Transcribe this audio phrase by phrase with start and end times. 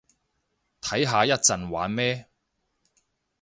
[0.81, 2.27] 睇下一陣玩咩